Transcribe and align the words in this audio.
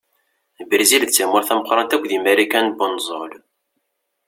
Brizil 0.69 1.03
d 1.05 1.11
tamurt 1.11 1.47
tameqqṛant 1.49 1.95
akk 1.95 2.03
deg 2.11 2.21
Marikan 2.23 2.67
n 2.77 2.83
unẓul. 2.85 3.31